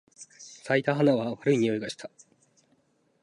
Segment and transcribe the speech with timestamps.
[0.63, 2.09] 咲いた花は悪い匂いがした。